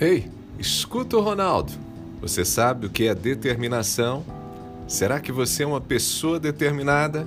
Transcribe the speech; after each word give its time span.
Ei, 0.00 0.30
escuta 0.56 1.16
o 1.16 1.20
Ronaldo. 1.20 1.72
Você 2.20 2.44
sabe 2.44 2.86
o 2.86 2.90
que 2.90 3.08
é 3.08 3.14
determinação? 3.16 4.24
Será 4.86 5.18
que 5.18 5.32
você 5.32 5.64
é 5.64 5.66
uma 5.66 5.80
pessoa 5.80 6.38
determinada? 6.38 7.26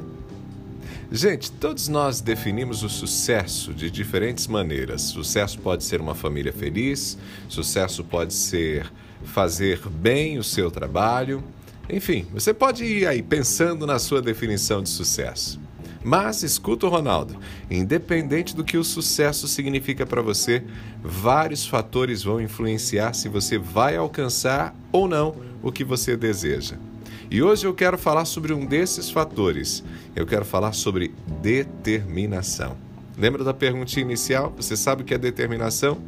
Gente, 1.11 1.51
todos 1.51 1.89
nós 1.89 2.21
definimos 2.21 2.81
o 2.81 2.87
sucesso 2.87 3.73
de 3.73 3.91
diferentes 3.91 4.47
maneiras. 4.47 5.01
Sucesso 5.01 5.59
pode 5.59 5.83
ser 5.83 5.99
uma 5.99 6.15
família 6.15 6.53
feliz, 6.53 7.17
sucesso 7.49 8.05
pode 8.05 8.33
ser 8.33 8.89
fazer 9.25 9.85
bem 9.89 10.39
o 10.39 10.43
seu 10.43 10.71
trabalho. 10.71 11.43
Enfim, 11.89 12.25
você 12.31 12.53
pode 12.53 12.85
ir 12.85 13.05
aí 13.05 13.21
pensando 13.21 13.85
na 13.85 13.99
sua 13.99 14.21
definição 14.21 14.81
de 14.81 14.87
sucesso. 14.87 15.59
Mas 16.03 16.41
escuta 16.41 16.87
o 16.87 16.89
Ronaldo, 16.89 17.37
independente 17.69 18.55
do 18.55 18.63
que 18.63 18.77
o 18.77 18.83
sucesso 18.83 19.47
significa 19.47 20.05
para 20.05 20.21
você, 20.21 20.63
vários 21.03 21.65
fatores 21.65 22.23
vão 22.23 22.41
influenciar 22.41 23.13
se 23.13 23.29
você 23.29 23.57
vai 23.57 23.95
alcançar 23.95 24.75
ou 24.91 25.07
não 25.07 25.35
o 25.61 25.71
que 25.71 25.83
você 25.83 26.17
deseja. 26.17 26.75
E 27.29 27.41
hoje 27.41 27.65
eu 27.65 27.73
quero 27.73 27.97
falar 27.97 28.25
sobre 28.25 28.51
um 28.51 28.65
desses 28.65 29.09
fatores. 29.09 29.83
Eu 30.15 30.25
quero 30.25 30.43
falar 30.43 30.73
sobre 30.73 31.13
determinação. 31.41 32.75
Lembra 33.17 33.43
da 33.43 33.53
perguntinha 33.53 34.03
inicial? 34.03 34.51
Você 34.57 34.75
sabe 34.75 35.03
o 35.03 35.05
que 35.05 35.13
é 35.13 35.17
determinação? 35.17 35.99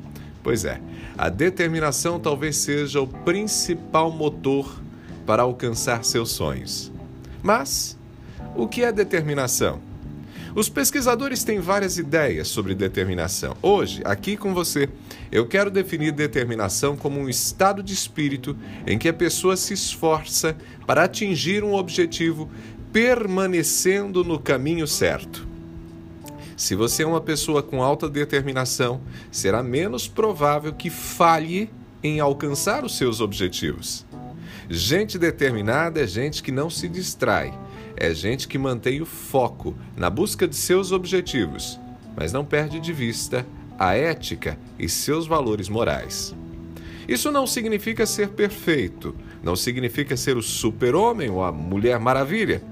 Pois 0.41 0.65
é, 0.65 0.81
a 1.17 1.29
determinação 1.29 2.19
talvez 2.19 2.57
seja 2.57 2.99
o 2.99 3.07
principal 3.07 4.11
motor 4.11 4.81
para 5.25 5.43
alcançar 5.43 6.03
seus 6.03 6.31
sonhos. 6.31 6.91
Mas 7.41 7.97
o 8.55 8.67
que 8.67 8.83
é 8.83 8.91
determinação? 8.91 9.81
Os 10.55 10.69
pesquisadores 10.69 11.43
têm 11.43 11.59
várias 11.59 11.97
ideias 11.97 12.47
sobre 12.47 12.75
determinação. 12.75 13.57
Hoje, 13.61 14.03
aqui 14.05 14.37
com 14.37 14.53
você, 14.53 14.87
eu 15.31 15.47
quero 15.47 15.71
definir 15.71 16.11
determinação 16.11 16.95
como 16.95 17.19
um 17.19 17.27
estado 17.27 17.81
de 17.81 17.91
espírito 17.91 18.55
em 18.85 18.99
que 18.99 19.09
a 19.09 19.13
pessoa 19.13 19.57
se 19.57 19.73
esforça 19.73 20.55
para 20.85 21.05
atingir 21.05 21.63
um 21.63 21.73
objetivo 21.73 22.51
permanecendo 22.91 24.23
no 24.23 24.37
caminho 24.37 24.85
certo. 24.85 25.47
Se 26.55 26.75
você 26.75 27.01
é 27.01 27.07
uma 27.07 27.19
pessoa 27.19 27.63
com 27.63 27.81
alta 27.81 28.07
determinação, 28.07 29.01
será 29.31 29.63
menos 29.63 30.07
provável 30.07 30.71
que 30.71 30.91
falhe 30.91 31.67
em 32.03 32.19
alcançar 32.19 32.85
os 32.85 32.95
seus 32.95 33.19
objetivos. 33.19 34.05
Gente 34.69 35.17
determinada 35.17 35.99
é 35.99 36.07
gente 36.07 36.43
que 36.43 36.51
não 36.51 36.69
se 36.69 36.87
distrai, 36.87 37.51
é 37.95 38.13
gente 38.13 38.47
que 38.47 38.57
mantém 38.57 39.01
o 39.01 39.05
foco 39.05 39.75
na 39.95 40.09
busca 40.09 40.47
de 40.47 40.55
seus 40.55 40.91
objetivos, 40.91 41.79
mas 42.15 42.31
não 42.31 42.45
perde 42.45 42.79
de 42.79 42.93
vista 42.93 43.45
a 43.77 43.95
ética 43.95 44.57
e 44.77 44.87
seus 44.87 45.27
valores 45.27 45.69
morais. 45.69 46.33
Isso 47.07 47.31
não 47.31 47.45
significa 47.45 48.05
ser 48.05 48.29
perfeito, 48.29 49.15
não 49.43 49.55
significa 49.55 50.15
ser 50.15 50.37
o 50.37 50.41
super-homem 50.41 51.29
ou 51.29 51.43
a 51.43 51.51
mulher 51.51 51.99
maravilha. 51.99 52.63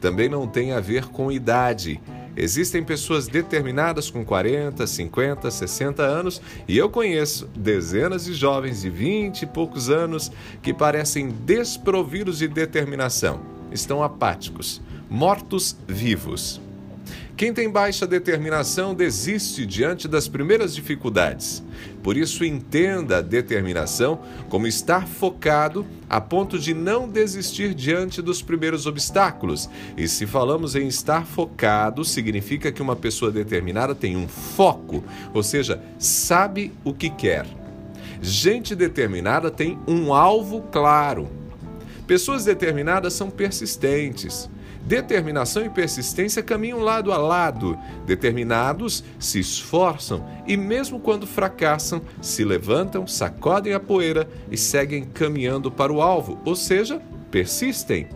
Também 0.00 0.28
não 0.28 0.46
tem 0.46 0.72
a 0.72 0.80
ver 0.80 1.06
com 1.06 1.32
idade. 1.32 2.00
Existem 2.36 2.84
pessoas 2.84 3.26
determinadas 3.26 4.10
com 4.10 4.24
40, 4.24 4.86
50, 4.86 5.50
60 5.50 6.02
anos 6.02 6.40
e 6.68 6.78
eu 6.78 6.88
conheço 6.88 7.48
dezenas 7.56 8.26
de 8.26 8.34
jovens 8.34 8.82
de 8.82 8.90
20 8.90 9.42
e 9.42 9.46
poucos 9.46 9.90
anos 9.90 10.30
que 10.62 10.72
parecem 10.72 11.30
desprovidos 11.30 12.38
de 12.38 12.46
determinação 12.46 13.57
estão 13.72 14.02
apáticos, 14.02 14.80
mortos 15.08 15.76
vivos. 15.86 16.60
Quem 17.38 17.54
tem 17.54 17.70
baixa 17.70 18.04
determinação 18.04 18.92
desiste 18.92 19.64
diante 19.64 20.08
das 20.08 20.26
primeiras 20.26 20.74
dificuldades. 20.74 21.62
Por 22.02 22.16
isso, 22.16 22.44
entenda 22.44 23.18
a 23.18 23.20
determinação 23.20 24.18
como 24.48 24.66
estar 24.66 25.06
focado 25.06 25.86
a 26.10 26.20
ponto 26.20 26.58
de 26.58 26.74
não 26.74 27.08
desistir 27.08 27.74
diante 27.74 28.20
dos 28.20 28.42
primeiros 28.42 28.86
obstáculos. 28.86 29.70
E 29.96 30.08
se 30.08 30.26
falamos 30.26 30.74
em 30.74 30.88
estar 30.88 31.24
focado, 31.24 32.04
significa 32.04 32.72
que 32.72 32.82
uma 32.82 32.96
pessoa 32.96 33.30
determinada 33.30 33.94
tem 33.94 34.16
um 34.16 34.26
foco, 34.26 35.04
ou 35.32 35.44
seja, 35.44 35.80
sabe 35.96 36.72
o 36.82 36.92
que 36.92 37.08
quer. 37.08 37.46
Gente 38.20 38.74
determinada 38.74 39.48
tem 39.48 39.78
um 39.86 40.12
alvo 40.12 40.62
claro. 40.72 41.28
Pessoas 42.08 42.46
determinadas 42.46 43.12
são 43.12 43.28
persistentes. 43.28 44.48
Determinação 44.80 45.66
e 45.66 45.68
persistência 45.68 46.42
caminham 46.42 46.80
lado 46.80 47.12
a 47.12 47.18
lado. 47.18 47.78
Determinados 48.06 49.04
se 49.18 49.38
esforçam 49.38 50.26
e, 50.46 50.56
mesmo 50.56 50.98
quando 50.98 51.26
fracassam, 51.26 52.00
se 52.22 52.46
levantam, 52.46 53.06
sacodem 53.06 53.74
a 53.74 53.78
poeira 53.78 54.26
e 54.50 54.56
seguem 54.56 55.04
caminhando 55.04 55.70
para 55.70 55.92
o 55.92 56.00
alvo, 56.00 56.40
ou 56.46 56.56
seja, 56.56 56.98
persistem. 57.30 58.08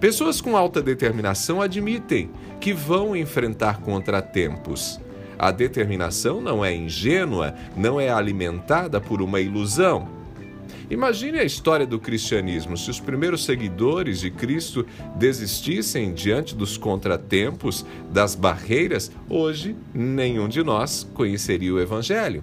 Pessoas 0.00 0.40
com 0.40 0.56
alta 0.56 0.82
determinação 0.82 1.62
admitem 1.62 2.32
que 2.60 2.72
vão 2.72 3.14
enfrentar 3.14 3.80
contratempos. 3.80 5.00
A 5.38 5.52
determinação 5.52 6.40
não 6.40 6.64
é 6.64 6.74
ingênua, 6.74 7.54
não 7.76 8.00
é 8.00 8.08
alimentada 8.08 9.00
por 9.00 9.22
uma 9.22 9.40
ilusão. 9.40 10.23
Imagine 10.90 11.38
a 11.38 11.44
história 11.44 11.86
do 11.86 11.98
cristianismo 11.98 12.76
se 12.76 12.90
os 12.90 13.00
primeiros 13.00 13.44
seguidores 13.44 14.20
de 14.20 14.30
Cristo 14.30 14.86
desistissem 15.16 16.12
diante 16.12 16.54
dos 16.54 16.76
contratempos, 16.76 17.84
das 18.10 18.34
barreiras, 18.34 19.10
hoje 19.28 19.76
nenhum 19.92 20.48
de 20.48 20.62
nós 20.62 21.08
conheceria 21.14 21.72
o 21.72 21.80
Evangelho. 21.80 22.42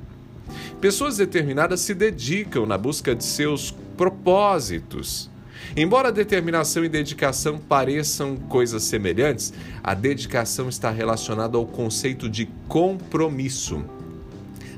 Pessoas 0.80 1.18
determinadas 1.18 1.82
se 1.82 1.94
dedicam 1.94 2.66
na 2.66 2.78
busca 2.78 3.16
de 3.16 3.24
seus 3.24 3.72
propósitos. 3.96 5.30
Embora 5.78 6.12
determinação 6.12 6.84
e 6.84 6.90
dedicação 6.90 7.58
pareçam 7.58 8.36
coisas 8.36 8.84
semelhantes, 8.84 9.54
a 9.84 9.94
dedicação 9.94 10.68
está 10.68 10.90
relacionada 10.90 11.58
ao 11.58 11.66
conceito 11.66 12.28
de 12.28 12.50
compromisso 12.68 13.86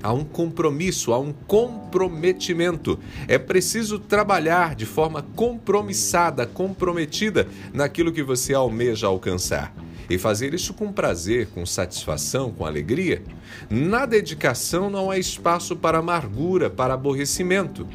há 0.03 0.11
um 0.11 0.25
compromisso, 0.25 1.13
há 1.13 1.19
um 1.19 1.31
comprometimento. 1.31 2.99
É 3.27 3.37
preciso 3.37 3.97
trabalhar 3.97 4.75
de 4.75 4.85
forma 4.85 5.25
compromissada, 5.35 6.45
comprometida 6.45 7.47
naquilo 7.73 8.11
que 8.11 8.21
você 8.21 8.53
almeja 8.53 9.07
alcançar. 9.07 9.73
E 10.09 10.17
fazer 10.17 10.53
isso 10.53 10.73
com 10.73 10.91
prazer, 10.91 11.47
com 11.47 11.65
satisfação, 11.65 12.51
com 12.51 12.65
alegria. 12.65 13.23
Na 13.69 14.05
dedicação 14.05 14.89
não 14.89 15.09
há 15.09 15.17
espaço 15.17 15.77
para 15.77 15.99
amargura, 15.99 16.69
para 16.69 16.93
aborrecimento. 16.93 17.87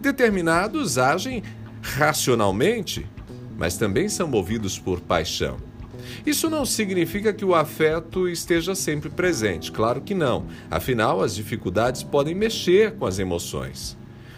Determinados 0.00 0.96
agem 0.96 1.42
racionalmente, 1.82 3.06
mas 3.58 3.76
também 3.76 4.08
são 4.08 4.26
movidos 4.26 4.78
por 4.78 5.00
paixão. 5.00 5.58
Isso 6.24 6.50
não 6.50 6.64
significa 6.64 7.32
que 7.32 7.44
o 7.44 7.54
afeto 7.54 8.28
esteja 8.28 8.74
sempre 8.74 9.08
presente, 9.08 9.72
claro 9.72 10.00
que 10.00 10.14
não. 10.14 10.46
Afinal, 10.70 11.22
as 11.22 11.34
dificuldades 11.34 12.02
podem 12.02 12.34
mexer 12.34 12.92
com 12.92 13.06
as 13.06 13.18
emoções. 13.18 13.96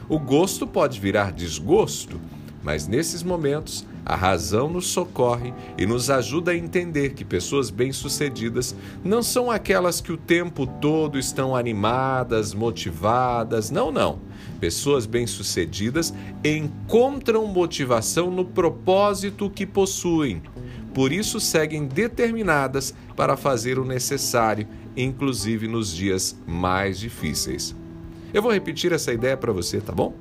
O 0.09 0.19
gosto 0.19 0.67
pode 0.67 0.99
virar 0.99 1.33
desgosto, 1.33 2.21
mas 2.63 2.87
nesses 2.87 3.23
momentos 3.23 3.87
a 4.09 4.17
razão 4.17 4.71
nos 4.71 4.87
socorre 4.87 5.53
e 5.77 5.85
nos 5.85 6.09
ajuda 6.09 6.53
a 6.53 6.57
entender 6.57 7.11
que 7.11 7.27
pessoas 7.27 7.69
bem-sucedidas 7.69 8.75
não 9.05 9.23
são 9.23 9.51
aquelas 9.51 10.01
que 10.01 10.11
o 10.11 10.17
tempo 10.17 10.67
todo 10.67 11.19
estão 11.19 11.55
animadas, 11.55 12.55
motivadas. 12.55 13.71
Não, 13.71 13.93
não. 13.93 14.21
Pessoas 14.59 15.05
bem-sucedidas 15.05 16.15
encontram 16.43 17.47
motivação 17.47 18.31
no 18.31 18.47
propósito 18.47 19.51
que 19.51 19.67
possuem 19.67 20.43
por 20.99 21.13
isso 21.13 21.39
seguem 21.39 21.87
determinadas 21.87 22.93
para 23.15 23.37
fazer 23.37 23.79
o 23.79 23.85
necessário, 23.85 24.67
inclusive 24.97 25.69
nos 25.69 25.95
dias 25.95 26.37
mais 26.45 26.99
difíceis. 26.99 27.73
Eu 28.35 28.43
vou 28.43 28.51
repetir 28.51 28.91
essa 28.91 29.13
ideia 29.13 29.37
para 29.37 29.53
você, 29.53 29.81
tá 29.81 29.93
bom? 29.93 30.13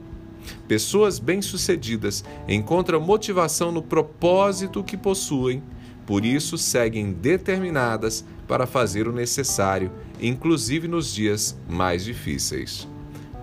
Pessoas 0.68 1.18
bem-sucedidas 1.18 2.24
encontram 2.47 3.01
motivação 3.01 3.71
no 3.71 3.81
propósito 3.81 4.83
que 4.83 4.95
possuem, 4.95 5.63
por 6.06 6.24
isso 6.24 6.59
seguem 6.59 7.12
determinadas 7.12 8.24
para 8.47 8.68
fazer 8.68 9.07
o 9.07 9.12
necessário, 9.12 9.91
inclusive 10.21 10.88
nos 10.88 11.12
dias 11.12 11.57
mais 11.68 12.06
difíceis. 12.06 12.88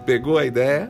Pegou 0.07 0.39
a 0.39 0.47
ideia? 0.47 0.89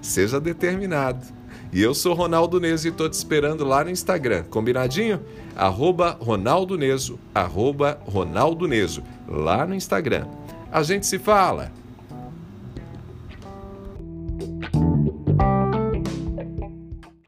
Seja 0.00 0.40
determinado 0.40 1.36
e 1.72 1.82
eu 1.82 1.94
sou 1.94 2.14
Ronaldo 2.14 2.58
Neso 2.58 2.86
e 2.86 2.90
estou 2.90 3.08
te 3.08 3.14
esperando 3.14 3.64
lá 3.64 3.84
no 3.84 3.90
Instagram. 3.90 4.44
Combinadinho? 4.44 5.20
Arroba 5.54 6.16
Ronaldo 6.20 6.78
Neso, 6.78 7.18
arroba 7.34 8.00
Ronaldo 8.06 8.66
Neso, 8.66 9.02
lá 9.28 9.66
no 9.66 9.74
Instagram. 9.74 10.26
A 10.70 10.82
gente 10.82 11.06
se 11.06 11.18
fala! 11.18 11.72